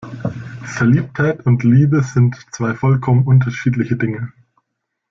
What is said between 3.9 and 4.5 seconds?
Dinge.